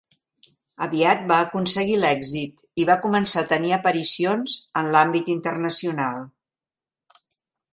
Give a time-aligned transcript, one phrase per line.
[0.85, 6.19] Aviat va aconseguir l'èxit, i va començar a tenir aparicions en l'àmbit internacional.